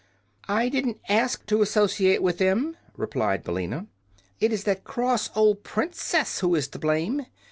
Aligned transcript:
"I 0.49 0.67
didn't 0.67 0.97
ask 1.09 1.45
to 1.45 1.61
associate 1.61 2.23
with 2.23 2.39
them," 2.39 2.75
replied 2.97 3.43
Billina. 3.43 3.85
"It 4.39 4.51
is 4.51 4.63
that 4.63 4.83
cross 4.83 5.29
old 5.37 5.61
Princess 5.61 6.39
who 6.39 6.55
is 6.55 6.67
to 6.69 6.79
blame. 6.79 7.27